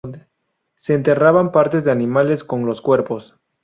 Se 0.77 0.95
enterraban 0.95 1.51
partes 1.51 1.83
de 1.83 1.91
animales 1.91 2.43
con 2.43 2.65
los 2.65 2.81
cuerpos. 2.81 3.35